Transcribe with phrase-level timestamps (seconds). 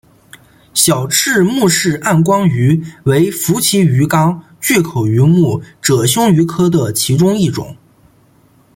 [0.73, 7.77] 小翅穆氏暗光鱼为辐鳍鱼纲巨口鱼目褶胸鱼科的其中一种。